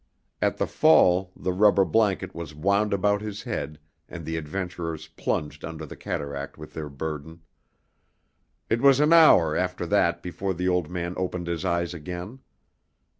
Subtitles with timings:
[0.41, 3.77] At the fall the rubber blanket was wound about his head
[4.09, 7.41] and the adventurers plunged under the cataract with their burden.
[8.67, 12.39] It was an hour after that before the old man opened his eyes again.